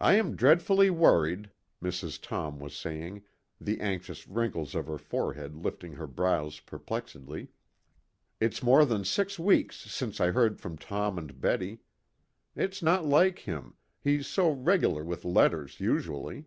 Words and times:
"I 0.00 0.16
am 0.16 0.36
dreadfully 0.36 0.90
worried," 0.90 1.50
Mrs. 1.82 2.20
Tom 2.20 2.58
was 2.60 2.76
saying, 2.76 3.22
the 3.58 3.80
anxious 3.80 4.28
wrinkles 4.28 4.74
of 4.74 4.86
her 4.86 4.98
forehead 4.98 5.56
lifting 5.56 5.94
her 5.94 6.06
brows 6.06 6.60
perplexedly. 6.60 7.48
"It's 8.38 8.62
more 8.62 8.84
than 8.84 9.02
six 9.02 9.38
weeks 9.38 9.78
since 9.90 10.20
I 10.20 10.32
heard 10.32 10.60
from 10.60 10.76
Tom 10.76 11.16
and 11.16 11.40
Betty. 11.40 11.80
It's 12.54 12.82
not 12.82 13.06
like 13.06 13.38
him, 13.38 13.76
he's 13.98 14.26
so 14.26 14.50
regular 14.50 15.02
with 15.02 15.24
letters 15.24 15.80
usually. 15.80 16.44